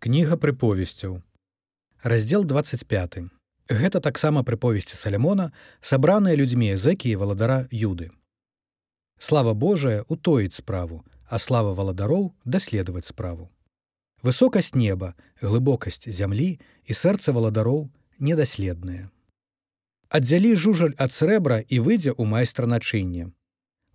кніга 0.00 0.40
прыповесцяў. 0.40 1.20
Раздел 2.02 2.44
25 2.44 3.28
гэта 3.68 4.00
таксама 4.00 4.42
прыповесці 4.42 4.96
салямона 4.96 5.52
сабраныя 5.80 6.34
людзьмі 6.34 6.74
зэкі 6.74 7.12
і 7.12 7.20
валадара 7.20 7.68
юды. 7.70 8.10
Слава 9.18 9.52
Божая 9.54 10.02
утоіць 10.08 10.56
справу 10.56 11.04
а 11.30 11.38
слава 11.38 11.74
валадароў 11.78 12.32
даследаваць 12.44 13.06
справу. 13.06 13.48
Высокасць 14.22 14.74
неба 14.74 15.14
глыбокасць 15.40 16.10
зямлі 16.10 16.58
і 16.84 16.92
сэрца 16.92 17.32
валадароў 17.36 17.86
недаследныя. 18.18 19.08
Аддзялі 20.08 20.56
жужаль 20.56 20.96
ад 20.98 21.14
срэбра 21.14 21.62
і 21.62 21.78
выйдзе 21.86 22.10
ў 22.10 22.24
майстра 22.26 22.66
начынне 22.66 23.30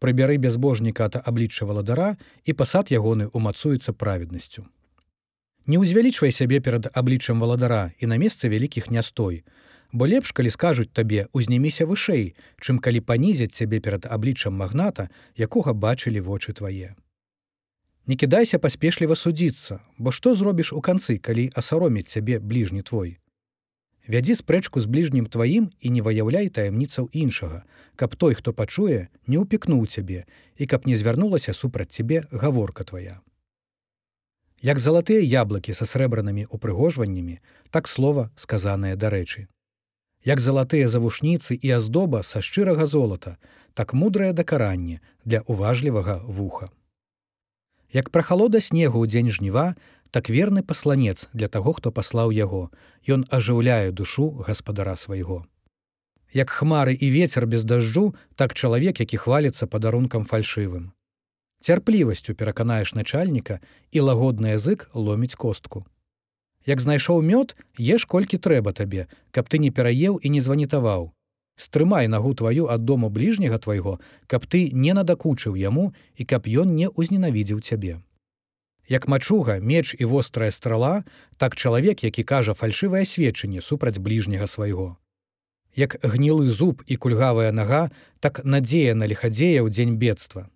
прыбяры 0.00 0.40
бязбожніка 0.40 1.06
ад 1.12 1.20
аблічча 1.22 1.68
валадара 1.68 2.16
і 2.48 2.56
пасад 2.56 2.90
ягоны 2.90 3.28
умацуецца 3.36 3.92
праведнасцю 3.92 4.66
Не 5.66 5.76
ўзвялічвай 5.76 6.32
сябе 6.32 6.60
перад 6.60 6.88
абліччам 6.92 7.40
валадара 7.40 7.92
і 7.98 8.06
на 8.06 8.16
месцы 8.16 8.48
вялікіх 8.48 8.90
не 8.90 9.02
стой, 9.02 9.44
бо 9.92 10.06
лепш, 10.06 10.32
калі 10.32 10.50
скажуць 10.50 10.92
табе 10.92 11.26
узніміся 11.32 11.84
вышэй, 11.84 12.34
чым 12.60 12.78
калі 12.78 13.00
панізяць 13.00 13.52
цябе 13.52 13.80
перад 13.80 14.06
абліччам 14.06 14.54
магната, 14.54 15.10
якога 15.36 15.74
бачылі 15.74 16.20
вочы 16.20 16.52
твае. 16.52 16.94
Не 18.06 18.16
кідайся 18.16 18.58
паспешліва 18.58 19.14
судзіцца, 19.14 19.80
бо 19.98 20.10
што 20.10 20.34
зробіш 20.34 20.72
у 20.72 20.80
канцы, 20.80 21.18
калі 21.18 21.50
асароміць 21.54 22.08
цябе 22.08 22.38
бліжні 22.38 22.82
твой. 22.82 23.18
Вядзі 24.08 24.34
спрэчку 24.34 24.80
з 24.80 24.90
бліжнім 24.90 25.26
тваім 25.26 25.70
і 25.78 25.90
не 25.94 26.02
выяўляй 26.02 26.48
таямніцаў 26.48 27.10
іншага, 27.12 27.62
каб 27.94 28.16
той, 28.16 28.34
хто 28.34 28.52
пачуе, 28.52 29.06
не 29.26 29.38
ўпікнуў 29.38 29.86
цябе 29.86 30.24
і 30.56 30.66
каб 30.66 30.88
не 30.90 30.96
звярнулася 30.96 31.52
супраць 31.52 31.92
цябе 31.94 32.24
гаворка 32.32 32.82
твая. 32.82 33.20
Як 34.60 34.78
залатыя 34.78 35.24
яблыкі 35.24 35.72
са 35.72 35.86
срэбранымі 35.88 36.44
упрыгожваннямі, 36.52 37.38
так 37.72 37.88
слова 37.88 38.28
сказанае 38.36 38.92
дарэчы. 38.92 39.48
Як 40.20 40.40
залатыя 40.44 40.84
завушніцы 40.84 41.56
і 41.56 41.70
аздоба 41.80 42.20
са 42.20 42.44
шчырага 42.44 42.84
золата, 42.84 43.38
так 43.72 43.94
мудрае 43.96 44.34
дакаранне 44.36 45.00
для 45.24 45.40
уважлівага 45.46 46.20
вуха. 46.28 46.68
Як 47.88 48.12
прахалода 48.12 48.60
снегу 48.60 49.00
ў 49.00 49.08
дзень 49.08 49.32
жніва, 49.32 49.80
так 50.12 50.28
верны 50.28 50.62
пасланец 50.62 51.32
для 51.32 51.48
таго, 51.48 51.72
хто 51.72 51.88
паслаў 51.90 52.28
яго, 52.28 52.68
Ён 53.08 53.24
ажыўляе 53.32 53.96
душу 53.96 54.44
гаспадара 54.44 54.92
свайго. 54.96 55.48
Як 56.36 56.52
хмары 56.52 56.92
і 56.92 57.08
вецер 57.08 57.46
без 57.48 57.64
дажджу, 57.64 58.12
так 58.36 58.52
чалавек, 58.52 59.00
які 59.00 59.16
хваліцца 59.16 59.64
падарункам 59.66 60.28
фальшывым 60.28 60.92
цярплівасцю 61.60 62.34
пераканаеш 62.34 62.94
начальніка 62.94 63.60
і 63.92 64.00
лагодны 64.00 64.56
язык 64.56 64.88
ломіць 64.94 65.34
костку. 65.34 65.84
Як 66.66 66.80
знайшоў 66.80 67.22
мёд, 67.24 67.56
еш 67.78 68.04
колькі 68.04 68.36
трэба 68.36 68.72
табе, 68.72 69.08
каб 69.30 69.48
ты 69.48 69.58
не 69.58 69.70
пераеў 69.70 70.20
і 70.20 70.28
не 70.28 70.40
званітаваў. 70.40 71.12
Стрымай 71.56 72.08
нагу 72.08 72.34
тваю 72.34 72.68
ад 72.72 72.84
дому 72.84 73.08
бліжняга 73.08 73.58
твайго, 73.58 74.00
каб 74.26 74.46
ты 74.46 74.72
не 74.72 74.92
надакучыў 74.96 75.56
яму 75.56 75.92
і 76.16 76.24
каб 76.24 76.48
ён 76.48 76.76
не 76.76 76.88
ўзненавідзеў 76.88 77.60
цябе. 77.60 78.00
Як 78.88 79.08
мачуга, 79.08 79.60
меч 79.60 79.94
і 79.98 80.04
вострая 80.04 80.50
страла, 80.50 81.04
так 81.36 81.56
чалавек, 81.56 82.02
які 82.04 82.24
кажа 82.24 82.54
фальшывае 82.54 83.04
сведчанне 83.04 83.60
супраць 83.60 83.98
бліжняга 83.98 84.46
свайго. 84.46 84.96
Як 85.76 86.00
гнілы 86.02 86.48
зуб 86.48 86.82
і 86.86 86.96
кульгавая 86.96 87.52
нага, 87.52 87.90
так 88.20 88.44
надзея 88.44 88.94
на 88.94 89.06
лихадзея 89.06 89.62
ў 89.62 89.70
дзень 89.70 89.94
бедства. 89.96 90.50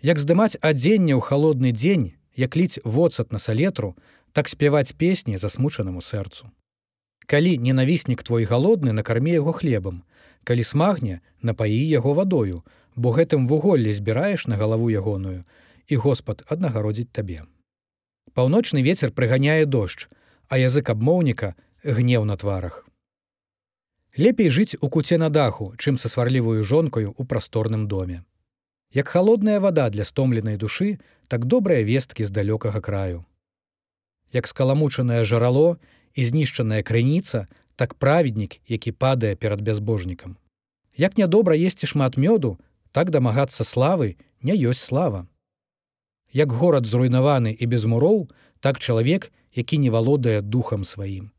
Як 0.00 0.18
здымаць 0.22 0.54
адзенне 0.62 1.18
ў 1.18 1.20
халодны 1.20 1.72
дзень, 1.74 2.14
як 2.38 2.54
ліць 2.54 2.78
воцат 2.84 3.32
на 3.32 3.38
салетру, 3.42 3.96
так 4.32 4.48
спяваць 4.48 4.94
песні 4.94 5.38
засмучанаму 5.42 6.00
сэрцу. 6.00 6.50
Калі 7.26 7.58
ненавіснік 7.58 8.22
твой 8.22 8.46
галодны 8.46 8.94
накарме 8.94 9.34
яго 9.34 9.52
хлебам, 9.52 10.06
калі 10.44 10.62
смагне, 10.62 11.20
напаі 11.42 11.82
яго 11.82 12.14
вадою, 12.14 12.62
бо 12.94 13.10
гэтым 13.10 13.50
вуголле 13.50 13.92
збіраеш 13.92 14.46
на 14.46 14.56
галаву 14.56 14.86
ягоную, 14.90 15.42
і 15.88 15.96
Господ 15.96 16.46
аднагародзіць 16.46 17.10
табе. 17.12 17.42
Паўночны 18.38 18.86
вецер 18.86 19.10
прыганяе 19.10 19.66
дождж, 19.66 20.06
а 20.46 20.62
язык 20.62 20.94
абмоўніка 20.94 21.54
гнеў 21.82 22.24
на 22.24 22.36
тварах. 22.36 22.86
Лепей 24.16 24.48
жыць 24.48 24.78
у 24.80 24.88
куце 24.88 25.18
на 25.18 25.28
даху, 25.28 25.74
чым 25.76 25.98
са 25.98 26.08
сварлівую 26.08 26.62
жонкаю 26.62 27.10
ў 27.18 27.26
прасторным 27.26 27.88
доме. 27.90 28.22
Як 28.92 29.08
холодная 29.08 29.60
вода 29.60 29.90
для 29.90 30.04
стомленай 30.04 30.56
душы, 30.56 30.98
так 31.28 31.44
добрыя 31.44 31.84
весткі 31.84 32.24
з 32.24 32.30
далёкага 32.30 32.80
краю. 32.80 33.24
Як 34.32 34.48
скаламучанае 34.48 35.24
жарало 35.24 35.76
і 36.14 36.24
знішчаная 36.24 36.82
крыніца, 36.82 37.48
так 37.76 37.94
праведнік, 37.94 38.60
які 38.66 38.92
падае 38.92 39.36
перад 39.36 39.60
бязбожнікам. 39.60 40.36
Як 40.96 41.18
нядобра 41.18 41.54
есці 41.54 41.86
шмат 41.86 42.16
мёду, 42.16 42.58
так 42.92 43.10
дамагацца 43.10 43.64
славы 43.64 44.16
не 44.42 44.56
ёсць 44.56 44.82
слава. 44.88 45.28
Як 46.32 46.52
горад 46.52 46.86
зруйнаваны 46.86 47.52
і 47.52 47.66
без 47.66 47.84
муроў, 47.84 48.28
так 48.60 48.78
чалавек, 48.78 49.32
які 49.54 49.78
не 49.78 49.90
валодае 49.90 50.40
духам 50.40 50.84
сваім. 50.84 51.30